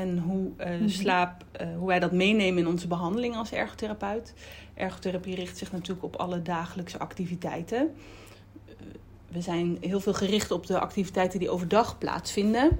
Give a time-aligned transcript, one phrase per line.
[0.00, 0.88] en hoe uh, Mhm.
[0.88, 4.34] slaap, uh, hoe wij dat meenemen in onze behandeling als ergotherapeut.
[4.74, 7.94] Ergotherapie richt zich natuurlijk op alle dagelijkse activiteiten.
[8.68, 8.72] Uh,
[9.28, 12.78] we zijn heel veel gericht op de activiteiten die overdag plaatsvinden.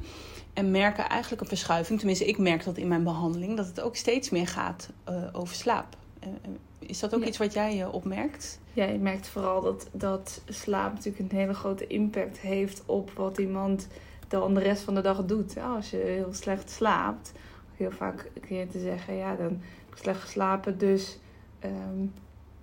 [0.55, 3.97] En merken eigenlijk een verschuiving, tenminste ik merk dat in mijn behandeling, dat het ook
[3.97, 4.91] steeds meer gaat
[5.33, 5.97] over slaap.
[6.78, 7.27] Is dat ook Ja.
[7.27, 8.61] iets wat jij opmerkt?
[8.73, 13.39] Ja, je merkt vooral dat, dat slaap natuurlijk een hele grote impact heeft op wat
[13.39, 13.89] iemand
[14.30, 15.59] dan de rest van de dag doet.
[15.77, 17.33] Als je heel slecht slaapt,
[17.77, 21.19] heel vaak kun je te zeggen, ja, dan heb ik slecht geslapen, dus
[21.59, 22.06] ehm,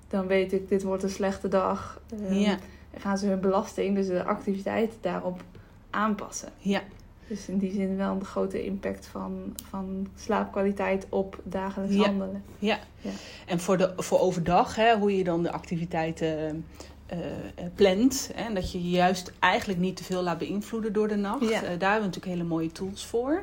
[0.08, 2.02] dan weet ik, dit wordt een slechte dag.
[2.12, 2.58] Ehm, Ja.
[2.92, 5.44] En gaan ze hun belasting, dus de activiteit daarop
[5.90, 6.50] aanpassen.
[6.58, 6.82] Ja,
[7.28, 12.06] Dus in die zin wel een grote impact van, van slaapkwaliteit op dagelijks Ja.
[12.06, 12.44] handelen.
[12.60, 12.80] Ja.
[13.02, 13.10] Ja.
[13.46, 16.66] En voor, de, voor overdag, hè, hoe je dan de activiteiten
[17.08, 18.32] eh, plant.
[18.34, 21.50] Hè, en dat je je juist eigenlijk niet te veel laat beïnvloeden door de nacht.
[21.50, 21.56] Ja.
[21.56, 23.42] Eh, daar hebben we natuurlijk hele mooie tools voor.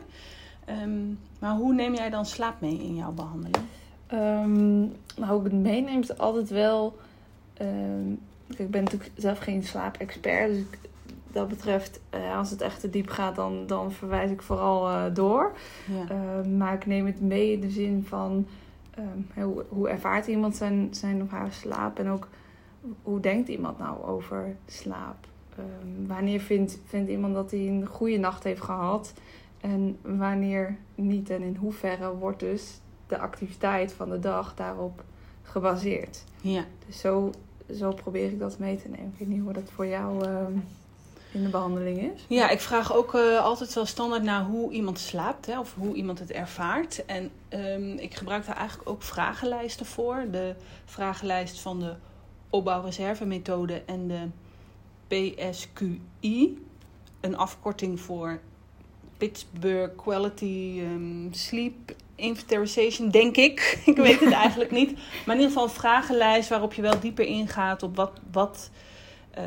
[0.64, 1.00] Ehm,
[1.38, 3.56] maar hoe neem jij dan slaap mee in jouw behandeling?
[4.06, 4.78] Ehm,
[5.16, 6.96] nou, hoe ik het meeneem is altijd wel.
[7.54, 8.14] ehm,
[8.48, 10.48] kijk, ik ben natuurlijk zelf geen slaapexpert.
[10.48, 10.78] Dus ik,
[11.32, 12.00] dat betreft,
[12.36, 15.52] als het echt te diep gaat, dan, dan verwijs ik vooral door.
[15.86, 16.42] Ja.
[16.42, 18.46] Maar ik neem het mee in de zin van
[19.34, 22.28] hoe, hoe ervaart iemand zijn, zijn of haar slaap en ook
[23.02, 25.26] hoe denkt iemand nou over slaap?
[25.56, 29.12] Ehm, wanneer vindt, vindt iemand dat hij een goede nacht heeft gehad
[29.60, 35.02] en wanneer niet en in hoeverre wordt dus de activiteit van de dag daarop
[35.42, 36.24] gebaseerd?
[36.40, 36.64] ja.
[36.86, 37.30] Dus zo,
[37.72, 39.12] zo probeer ik dat mee te nemen.
[39.12, 40.52] Ik weet niet hoe dat voor jou ehm,
[41.32, 42.24] in de behandeling is.
[42.28, 45.94] Ja, ik vraag ook eh, altijd wel standaard naar hoe iemand slaapt hè, of hoe
[45.94, 47.04] iemand het ervaart.
[47.04, 50.24] En ehm, ik gebruik daar eigenlijk ook vragenlijsten voor.
[50.30, 51.94] De vragenlijst van de
[52.54, 54.28] opbouwreservemethode en de
[55.08, 56.62] PSQI.
[57.20, 58.40] Een afkorting voor
[59.16, 63.78] Pittsburgh Quality ehm, Sleep Inventarization, denk ik.
[63.86, 64.92] ik weet het eigenlijk niet.
[64.92, 68.70] Maar in ieder geval een vragenlijst waarop je wel dieper ingaat op wat, wat,
[69.30, 69.44] eh,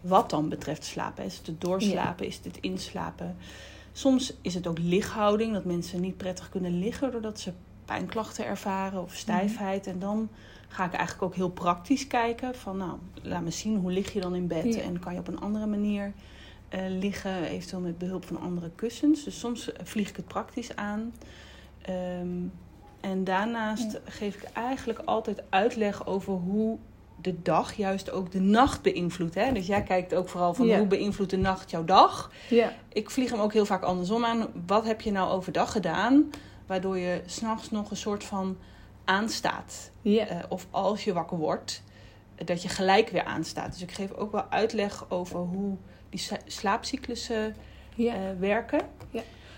[0.00, 1.24] wat dan betreft slapen.
[1.24, 2.26] Is het het doorslapen?
[2.26, 3.36] Is het het inslapen?
[3.92, 7.52] Soms is het ook lichthouding, dat mensen niet prettig kunnen liggen doordat ze
[7.94, 9.86] pijnklachten ervaren of stijfheid.
[9.86, 10.28] En dan
[10.68, 14.20] ga ik eigenlijk ook heel praktisch kijken van nou, laat me zien hoe lig je
[14.20, 14.80] dan in bed Ja.
[14.80, 16.12] en kan je op een andere manier
[16.68, 19.24] eh, liggen, eventueel met behulp van andere kussens.
[19.24, 21.12] Dus soms vlieg ik het praktisch aan.
[21.82, 22.28] Ehm,
[23.00, 23.98] en daarnaast Ja.
[24.04, 26.78] geef ik eigenlijk altijd uitleg over hoe
[27.20, 29.34] de dag juist ook de nacht beïnvloedt.
[29.34, 29.52] Hè?
[29.52, 30.78] Dus jij kijkt ook vooral van Ja.
[30.78, 32.30] hoe beïnvloedt de nacht jouw dag.
[32.50, 32.72] Ja.
[32.92, 34.46] Ik vlieg hem ook heel vaak andersom aan.
[34.66, 36.30] Wat heb je nou overdag gedaan,
[36.70, 38.56] waardoor je s'nachts nog een soort van
[39.04, 39.90] aanstaat?
[40.02, 41.82] Eh, of als je wakker wordt,
[42.44, 43.72] dat je gelijk weer aanstaat.
[43.72, 45.76] Dus ik geef ook wel uitleg over hoe
[46.08, 47.56] die sla- slaapcyclussen
[47.96, 48.80] eh, werken.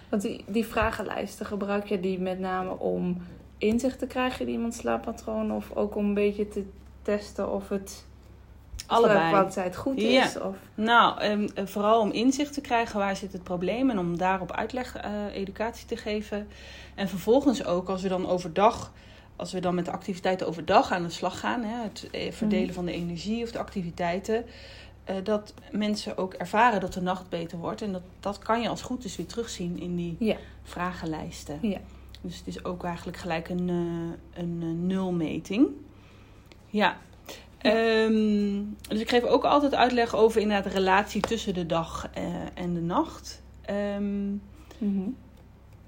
[0.08, 3.22] Want die, die vragenlijsten, gebruik je die met name om
[3.58, 5.52] inzicht te krijgen in iemands slaappatroon?
[5.52, 6.64] Of ook om een beetje te
[7.02, 8.06] testen of het
[8.86, 9.18] Allebei.
[9.18, 10.24] slaapkwaliteit goed Ja.
[10.24, 10.38] is?
[10.38, 14.16] Of, Nou, ehm, eh, vooral om inzicht te krijgen waar zit het probleem en om
[14.18, 16.48] daarop uitleg, eh, educatie te geven.
[16.94, 18.92] En vervolgens ook als we dan overdag,
[19.36, 22.64] als we dan met de activiteiten overdag aan de slag gaan, hè, het eh, verdelen
[22.66, 22.74] Mhm.
[22.74, 24.44] van de energie of de activiteiten,
[25.04, 27.82] eh, dat mensen ook ervaren dat de nacht beter wordt.
[27.82, 30.16] En dat, dat kan je als goed is weer terugzien in die
[30.62, 31.58] vragenlijsten.
[31.62, 31.78] Ja.
[32.20, 35.68] Dus het is ook eigenlijk gelijk een, eh, een eh, nulmeting.
[36.66, 36.96] Ja.
[37.62, 42.24] Ehm, dus ik geef ook altijd uitleg over inderdaad de relatie tussen de dag eh,
[42.54, 43.42] en de nacht.
[43.64, 44.30] Ehm,
[44.78, 45.08] Mhm.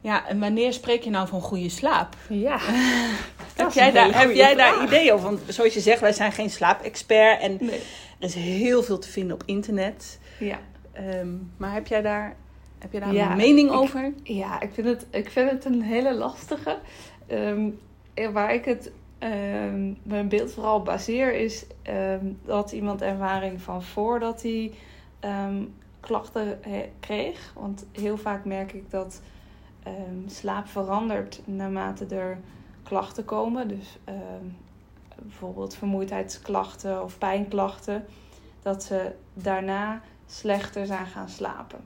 [0.01, 2.17] ja, en wanneer spreek je nou van goede slaap?
[2.29, 2.59] Ja.
[3.57, 5.25] Heb jij, daar, heb jij daar ideeën over?
[5.27, 7.81] Want zoals je zegt, wij zijn geen slaapexpert en Nee.
[8.19, 10.19] er is heel veel te vinden op internet.
[10.39, 10.59] Ja.
[10.93, 12.37] Ehm, maar heb jij daar,
[12.79, 14.13] heb jij daar Ja, een mening ik- over?
[14.23, 16.79] Ja, ik vind het, ik vind het een hele lastige.
[18.33, 18.91] Waar ik het,
[19.31, 24.73] ehm, mijn beeld vooral baseer is ehm, dat iemand ervaring van voordat hij
[25.21, 25.65] ehm,
[26.01, 26.59] klachten
[27.01, 27.53] kreeg.
[27.55, 29.21] Want heel vaak merk ik dat
[30.27, 32.39] slaap verandert naarmate er
[32.83, 33.69] klachten komen.
[33.69, 33.99] Dus
[35.23, 38.05] bijvoorbeeld vermoeidheidsklachten of pijnklachten.
[38.63, 41.81] Dat ze daarna slechter zijn gaan slapen.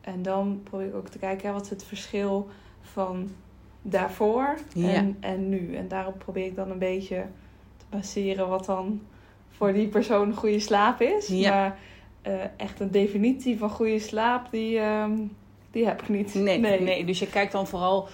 [0.00, 2.48] En dan probeer ik ook te kijken, wat het verschil
[2.80, 3.30] van
[3.90, 4.88] daarvoor Ja.
[4.92, 5.74] en, en nu.
[5.74, 7.24] En daarop probeer ik dan een beetje
[7.76, 9.00] te baseren wat dan
[9.50, 11.26] voor die persoon goede slaap is.
[11.28, 11.50] Ja.
[11.50, 11.78] Maar
[12.22, 15.12] eh, echt een definitie van goede slaap, die, ehm,
[15.70, 16.34] die heb ik niet.
[16.34, 17.04] Nee, nee.
[17.04, 18.08] dus je kijkt dan vooral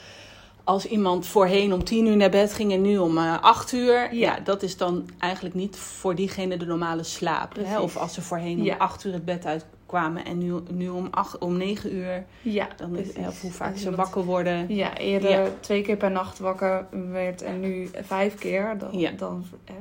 [0.64, 3.94] als iemand voorheen om tien uur naar bed ging en nu om eh, acht uur.
[3.94, 4.08] Ja.
[4.10, 4.40] Ja.
[4.40, 7.56] dat is dan eigenlijk niet voor diegene de normale slaap.
[7.60, 7.80] Hè?
[7.80, 8.76] Of als ze voorheen om Ja.
[8.76, 12.24] acht uur het bed uitkwamen en nu, nu om, acht, om negen uur.
[12.42, 14.74] Ja, Dan is, of hoe vaak ze wakker worden.
[14.74, 15.48] Ja, eerder Ja.
[15.60, 18.78] twee keer per nacht wakker werd en nu vijf keer.
[18.78, 19.10] Dan, Ja.
[19.10, 19.76] dan echt,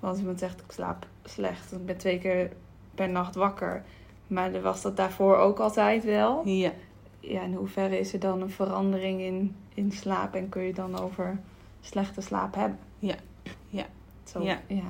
[0.00, 2.50] want iemand zegt ik slaap slecht, dan ben ik twee keer
[2.94, 3.82] per nacht wakker.
[4.26, 6.42] Maar er was dat daarvoor ook altijd wel.
[6.48, 6.72] Ja,
[7.20, 10.98] Ja, in hoeverre is er dan een verandering in, in slaap en kun je dan
[11.00, 11.38] over
[11.80, 12.78] slechte slaap hebben?
[12.98, 13.14] Ja.
[13.68, 13.84] Ja.
[14.24, 14.58] Zo, Ja.
[14.66, 14.82] ja.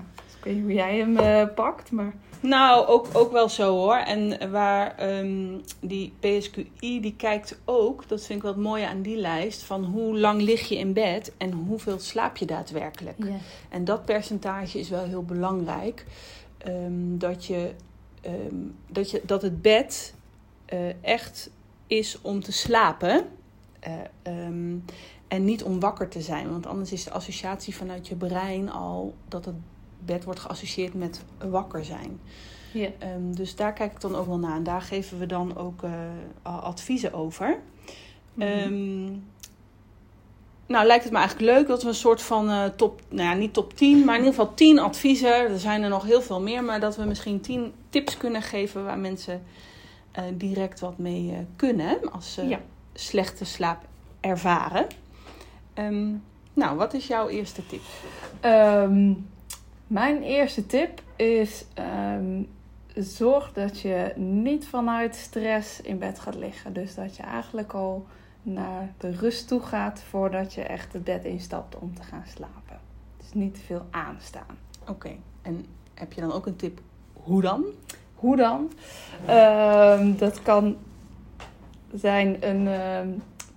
[0.46, 3.96] Weet niet hoe jij hem eh, pakt, maar Nou, ook, ook wel zo hoor.
[3.96, 9.02] En waar ehm, die PSQI, die kijkt ook, dat vind ik wel het mooie aan
[9.02, 13.16] die lijst, van hoe lang lig je in bed en hoeveel slaap je daadwerkelijk.
[13.68, 16.06] En dat percentage is wel heel belangrijk.
[16.58, 17.70] Ehm, dat, je,
[18.20, 18.54] ehm,
[18.88, 20.14] dat, je, dat het bed
[20.64, 21.50] eh, echt
[21.86, 23.26] is om te slapen.
[23.80, 23.92] eh,
[25.28, 26.50] en niet om wakker te zijn.
[26.50, 29.54] Want anders is de associatie vanuit je brein al dat het
[30.06, 32.20] bed wordt geassocieerd met wakker zijn.
[32.72, 32.88] Ja.
[32.98, 34.56] Ehm, dus daar kijk ik dan ook wel naar.
[34.56, 35.90] En daar geven we dan ook eh,
[36.42, 37.58] adviezen over.
[38.34, 38.46] Mhm.
[38.48, 39.04] Ehm,
[40.66, 43.34] nou, lijkt het me eigenlijk leuk dat we een soort van eh, top, nou ja,
[43.34, 45.34] niet top 10, maar in ieder geval 10 adviezen.
[45.34, 48.84] Er zijn er nog heel veel meer, maar dat we misschien 10 tips kunnen geven
[48.84, 49.42] waar mensen
[50.12, 52.60] eh, direct wat mee kunnen als ze Ja.
[52.94, 53.84] slechte slaap
[54.20, 54.86] ervaren.
[55.74, 56.08] Ehm,
[56.52, 57.80] nou, wat is jouw eerste tip?
[59.86, 62.42] Mijn eerste tip is: ehm,
[62.94, 66.72] zorg dat je niet vanuit stress in bed gaat liggen.
[66.72, 68.06] Dus dat je eigenlijk al
[68.42, 72.80] naar de rust toe gaat voordat je echt het bed instapt om te gaan slapen.
[73.16, 74.58] Dus niet te veel aanstaan.
[74.88, 75.10] Oké,
[75.42, 76.80] en heb je dan ook een tip
[77.12, 77.64] hoe dan?
[78.14, 78.72] Hoe dan?
[79.26, 80.76] Ehm, dat kan
[81.92, 83.08] zijn een ehm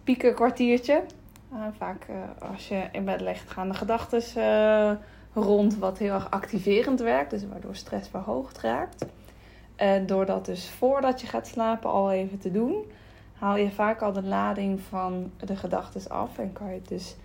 [0.10, 1.04] piekenkwartiertje.
[1.54, 4.92] Uh, vaak eh, als je in bed ligt gaan de gedachten eh,
[5.34, 7.32] rond wat heel erg activerend werkt.
[7.32, 9.06] Dus waardoor stress verhoogd raakt.
[9.76, 12.86] En door dat dus voordat je gaat slapen al even te doen,
[13.34, 16.38] haal je vaak al de lading van de gedachten af.
[16.38, 17.16] En kan je het dus,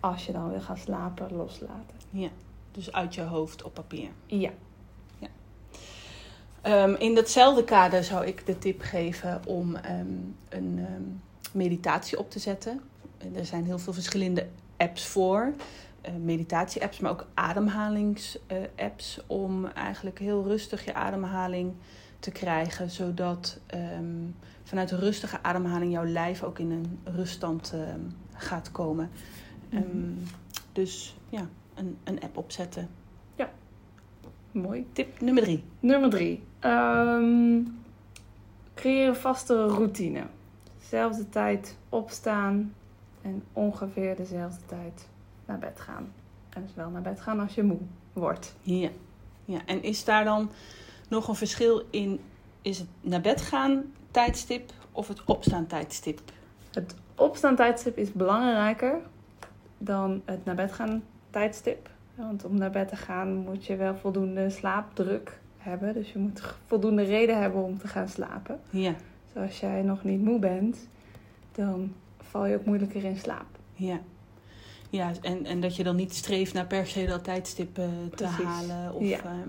[0.00, 1.96] als je dan wil gaan slapen, loslaten.
[2.10, 2.28] Ja,
[2.72, 4.08] dus uit je hoofd op papier.
[4.26, 4.50] Ja.
[6.64, 10.06] Ehm, in datzelfde kader zou ik de tip geven om ehm,
[10.48, 11.02] een ehm,
[11.52, 12.80] meditatie op te zetten.
[13.18, 14.46] En Er zijn heel veel verschillende
[14.76, 15.52] apps voor.
[16.04, 19.20] Eh, meditatie-apps, maar ook ademhalings-apps.
[19.26, 21.72] om eigenlijk heel rustig je ademhaling
[22.18, 22.90] te krijgen.
[22.90, 24.26] Zodat ehm,
[24.62, 28.00] vanuit rustige ademhaling jouw lijf ook in een ruststand ehm,
[28.32, 29.10] gaat komen.
[29.68, 29.82] Mhm.
[29.82, 30.12] Ehm,
[30.72, 32.88] dus ja, een, een app opzetten.
[34.52, 34.86] Mooi.
[34.92, 35.64] Tip nummer drie.
[35.80, 36.42] Nummer drie.
[38.74, 40.22] Creëer een vaste routine.
[40.88, 42.74] Zelfde tijd opstaan
[43.22, 45.08] en ongeveer dezelfde tijd
[45.46, 46.12] naar bed gaan.
[46.48, 47.78] En dus wel naar bed gaan als je moe
[48.12, 48.54] wordt.
[48.60, 48.90] Ja.
[49.44, 49.60] ja.
[49.66, 50.50] En is daar dan
[51.08, 52.20] nog een verschil in?
[52.62, 56.20] Is het naar bed gaan tijdstip of het opstaan tijdstip?
[56.70, 59.00] Het opstaan tijdstip is belangrijker
[59.78, 61.90] dan het naar bed gaan tijdstip.
[62.14, 65.94] Want om naar bed te gaan moet je wel voldoende slaapdruk hebben.
[65.94, 68.60] Dus je moet voldoende reden hebben om te gaan slapen.
[68.70, 68.94] Ja.
[69.32, 70.88] Dus als jij nog niet moe bent,
[71.52, 73.46] dan val je ook moeilijker in slaap.
[73.72, 74.00] Ja.
[74.94, 78.24] Ja, en, en dat je dan niet streeft naar per se dat tijdstip eh, te
[78.24, 78.44] Precies.
[78.44, 78.94] halen.
[78.94, 79.18] Of, Ja.
[79.18, 79.48] ehm,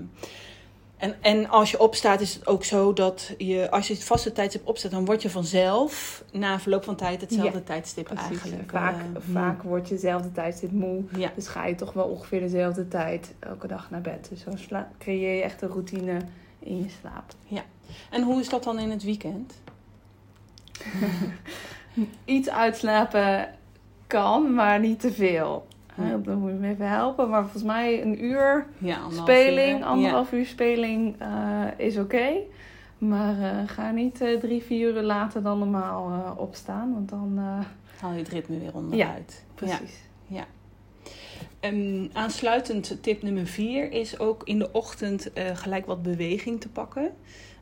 [0.97, 4.31] en, en als je opstaat is het ook zo dat je, als je het vaste
[4.31, 8.25] tijdstip opzet, dan word je vanzelf na verloop van tijd hetzelfde Ja, tijdstip Precies.
[8.27, 8.69] eigenlijk.
[8.71, 11.03] vaak, eh, vaak word je dezelfde tijdstip moe.
[11.17, 11.31] Ja.
[11.35, 14.29] Dus ga je toch wel ongeveer dezelfde tijd elke dag naar bed.
[14.29, 16.17] Dus sla- creëer je echt een routine
[16.59, 17.33] in je slaap.
[18.11, 19.53] En hoe is dat dan in het weekend?
[22.25, 23.47] Iets uitslapen
[24.07, 25.67] kan, maar niet te veel.
[25.97, 26.17] Ja.
[26.17, 27.29] Dan moet je me even helpen.
[27.29, 29.85] Maar volgens mij een uur Ja, anderhalf speling, uur.
[29.85, 32.31] anderhalf uur speling eh, is oké.
[32.97, 36.93] Maar eh, ga niet eh, drie, vier uur later dan normaal opstaan.
[36.93, 37.65] Want dan, Ja,
[38.00, 39.43] haal je het ritme weer onderuit.
[39.45, 39.53] Ja.
[39.55, 40.03] precies.
[41.59, 47.12] Ehm, aansluitend tip nummer vier is ook in de ochtend gelijk wat beweging te pakken.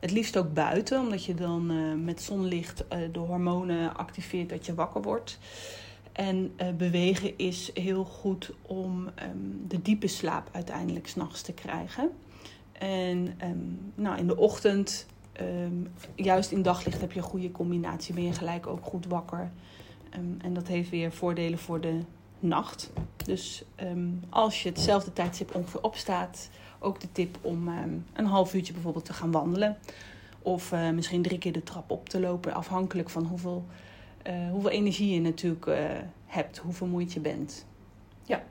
[0.00, 5.02] Het liefst ook buiten, omdat je dan met zonlicht de hormonen activeert dat je wakker
[5.02, 5.38] wordt.
[6.14, 12.10] En eh, bewegen is heel goed om ehm, de diepe slaap uiteindelijk s'nachts te krijgen.
[12.72, 13.58] En ehm,
[13.94, 18.14] nou, in de ochtend, ehm, juist in daglicht, heb je een goede combinatie.
[18.14, 19.50] Ben je gelijk ook goed wakker.
[20.38, 22.00] En dat heeft weer voordelen voor de
[22.38, 22.92] nacht.
[23.24, 23.64] Dus
[24.28, 27.68] als je hetzelfde tijdstip ongeveer opstaat, ook de tip om
[28.12, 29.78] een half uurtje bijvoorbeeld te gaan wandelen.
[30.44, 33.64] Of eh, misschien drie keer de trap op te lopen, afhankelijk van hoeveel,
[34.24, 35.76] eh, hoeveel energie je natuurlijk uh,
[36.26, 37.66] hebt, hoe vermoeid je bent.
[38.22, 38.42] Ja.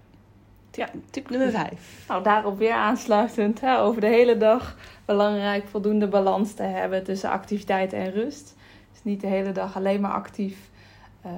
[0.70, 1.00] Tip, ja.
[1.10, 2.06] tip nummer vijf.
[2.08, 3.62] Nou, daarop weer aansluitend.
[3.62, 8.56] Hè, over de hele dag belangrijk voldoende balans te hebben tussen activiteit en rust.
[8.92, 10.70] Dus niet de hele dag alleen maar actief,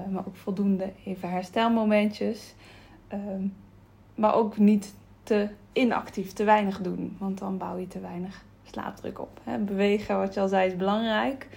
[0.10, 2.54] maar ook voldoende even herstelmomentjes.
[3.08, 3.48] Ehm,
[4.16, 7.16] maar ook niet te inactief, te weinig doen.
[7.20, 9.42] Want dan bouw je te weinig slaapdruk op.
[9.60, 11.48] bewegen, wat je al zei, is belangrijk.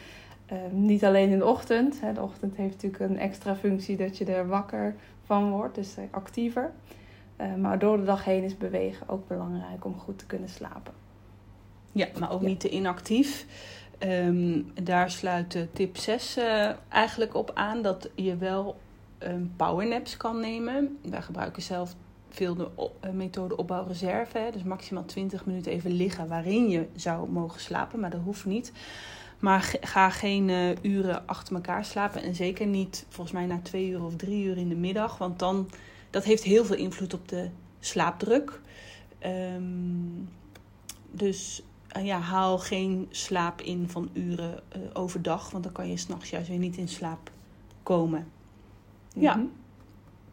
[0.49, 2.01] Ehm, niet alleen in de ochtend.
[2.15, 6.73] de ochtend heeft natuurlijk een extra functie dat je er wakker van wordt, dus actiever.
[7.37, 10.93] Ehm, maar door de dag heen is bewegen ook belangrijk om goed te kunnen slapen.
[11.93, 13.47] Ja, maar ook niet te inactief.
[14.83, 18.77] daar sluit tip 6 uh, eh, eigenlijk op aan dat je wel
[19.19, 20.99] um, powernaps kan nemen.
[21.11, 21.95] Wij gebruiken zelf
[22.29, 22.69] veel de
[23.05, 24.39] uh, methode opbouwreserve.
[24.39, 28.01] Hè, dus maximaal 20 minuten even liggen waarin je zou mogen slapen.
[28.01, 28.73] Maar dat hoeft niet.
[29.39, 32.23] Maar ga geen uh, uren achter elkaar slapen.
[32.23, 35.19] En zeker niet volgens mij na twee uur of drie uur in de middag.
[35.19, 35.71] Want dan,
[36.11, 37.49] dat heeft heel veel invloed op de
[37.81, 38.61] slaapdruk.
[39.27, 40.29] Um,
[41.11, 41.63] dus
[41.97, 45.51] uh, ja, haal geen slaap in van uren uh, overdag.
[45.51, 47.31] Want dan kan je s'nachts juist weer niet in slaap
[47.83, 48.29] komen.
[49.15, 49.35] Ja.
[49.35, 49.47] Mhm.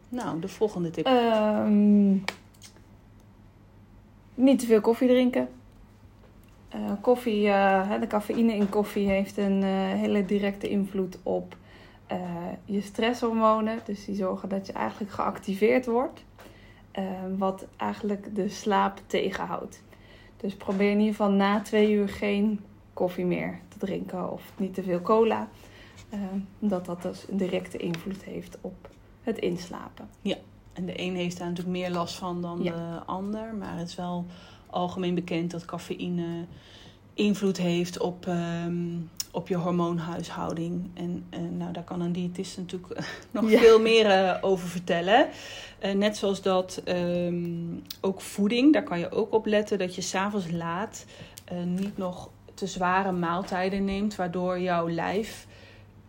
[0.10, 1.08] Nou, de volgende tip.
[1.08, 2.24] Um,
[4.36, 5.50] niet te veel koffie drinken.
[6.76, 11.56] Uh, koffie, uh, de cafeïne in koffie heeft een uh, hele directe invloed op
[12.66, 13.80] je stresshormonen.
[13.86, 16.24] Dus die zorgen dat je eigenlijk geactiveerd wordt.
[17.38, 19.84] wat eigenlijk de slaap tegenhoudt.
[20.38, 22.60] Dus probeer in ieder geval na twee uur geen
[22.94, 25.48] koffie meer te drinken of niet te veel cola.
[26.60, 28.90] Omdat dat dus een directe invloed heeft op
[29.22, 30.10] het inslapen.
[30.22, 30.38] Ja,
[30.74, 33.56] en de een heeft daar natuurlijk meer last van dan de ander.
[33.56, 34.26] Maar het is wel
[34.76, 36.46] algemeen bekend dat cafeïne
[37.14, 38.98] invloed heeft op, ehm,
[39.32, 40.90] op je hormoonhuishouding.
[40.94, 41.26] En
[41.58, 45.28] nou, daar kan een diëtist natuurlijk nog veel meer uh, over vertellen.
[45.86, 47.46] Uh, net zoals dat ehm,
[48.02, 51.06] ook voeding, daar kan je ook op letten dat je s'avonds laat
[51.66, 55.48] niet nog te zware maaltijden neemt, waardoor jouw lijf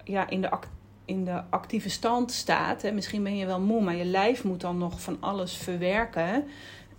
[0.05, 0.49] ja, in, de
[1.05, 2.83] in de actieve stand staat.
[2.83, 6.45] Hè, misschien ben je wel moe, maar je lijf moet dan nog van alles verwerken.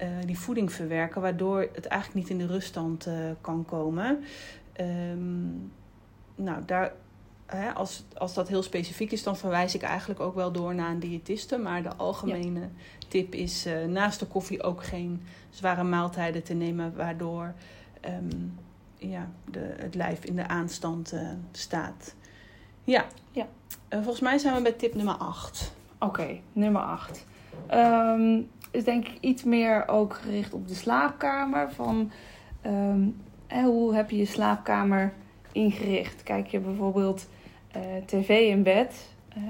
[0.01, 4.23] Uh, die voeding verwerken, waardoor het eigenlijk niet in de ruststand uh, kan komen.
[4.81, 5.71] Um,
[6.35, 6.93] nou, daar,
[7.45, 10.91] hè, als, als dat heel specifiek is, dan verwijs ik eigenlijk ook wel door naar
[10.91, 11.57] een diëtiste.
[11.57, 12.69] Maar de algemene ja.
[13.07, 17.53] tip is uh, naast de koffie ook geen zware maaltijden te nemen, waardoor
[18.05, 18.59] um,
[18.97, 21.13] ja, de, het lijf in de aanstand
[21.51, 22.15] staat.
[22.83, 23.05] Ja.
[23.31, 23.47] ja.
[23.89, 25.71] Volgens mij zijn we bij tip nummer 8.
[25.99, 27.25] Oké, okay, nummer 8.
[27.73, 31.71] Um, is denk ik iets meer ook gericht op de slaapkamer.
[31.71, 32.11] Van
[32.65, 33.21] um,
[33.63, 35.13] hoe heb je je slaapkamer
[35.51, 36.23] ingericht?
[36.23, 37.27] Kijk je bijvoorbeeld
[37.75, 39.09] uh, tv in bed?
[39.37, 39.43] Uh,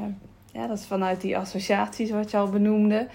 [0.51, 3.07] ja, dat is vanuit die associaties wat je al benoemde.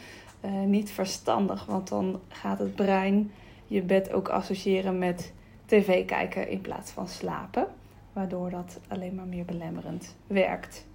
[0.67, 3.31] niet verstandig, want dan gaat het brein
[3.67, 5.33] je bed ook associëren met
[5.67, 7.67] tv kijken in plaats van slapen
[8.13, 10.87] waardoor dat alleen maar meer belemmerend werkt.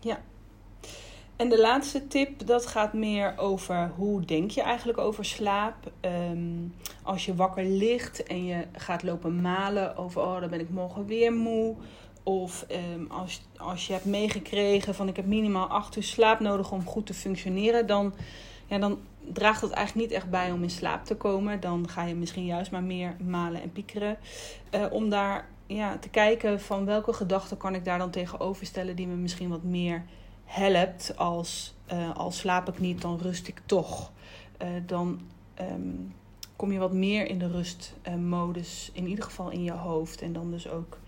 [0.00, 0.18] Ja.
[1.36, 5.92] En de laatste tip, dat gaat meer over hoe denk je eigenlijk over slaap.
[6.30, 10.70] Um, als je wakker ligt en je gaat lopen malen over, oh dan ben ik
[10.70, 11.74] morgen weer moe.
[12.22, 16.72] Of um, als, als je hebt meegekregen van ik heb minimaal acht uur slaap nodig
[16.72, 18.14] om goed te functioneren, dan,
[18.66, 18.98] ja, dan
[19.32, 21.60] draagt dat eigenlijk niet echt bij om in slaap te komen.
[21.60, 24.16] Dan ga je misschien juist maar meer malen en piekeren.
[24.74, 28.96] Uh, om daar ja, te kijken van welke gedachten kan ik daar dan tegenover stellen
[28.96, 30.04] die me misschien wat meer
[30.54, 34.10] helpt als uh, al slaap ik niet, dan rust ik toch.
[34.62, 35.20] Uh, dan
[35.60, 36.14] um,
[36.56, 40.50] kom je wat meer in de rustmodus, in ieder geval in je hoofd en dan
[40.50, 40.98] dus ook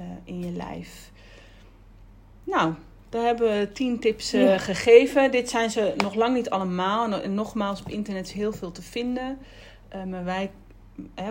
[0.00, 1.10] uh, in je lijf.
[2.44, 2.74] Nou,
[3.08, 4.58] daar hebben we tien tips ja.
[4.58, 5.30] gegeven.
[5.30, 7.22] Dit zijn ze nog lang niet allemaal.
[7.22, 9.38] En nogmaals, op internet is heel veel te vinden.
[10.08, 10.50] maar wij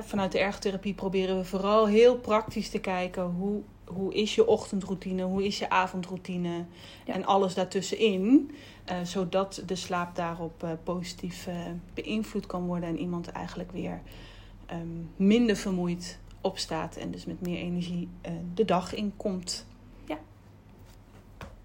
[0.01, 3.61] vanuit de ergotherapie proberen we vooral heel praktisch te kijken hoe,
[3.93, 6.65] hoe is je ochtendroutine, hoe is je avondroutine
[7.05, 8.51] en alles daartussenin.
[8.91, 11.55] Uh, zodat de slaap daarop uh, positief uh,
[11.93, 14.01] beïnvloed kan worden en iemand eigenlijk weer
[14.71, 18.10] um, minder vermoeid opstaat en dus met meer energie
[18.53, 19.65] de dag in komt.
[20.05, 20.17] Ja.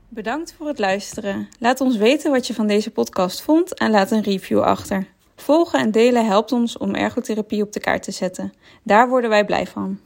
[0.09, 1.49] Bedankt voor het luisteren.
[1.59, 5.07] Laat ons weten wat je van deze podcast vond en laat een review achter.
[5.37, 8.53] Volgen en delen helpt ons om ergotherapie op de kaart te zetten.
[8.83, 9.99] Daar worden wij blij van.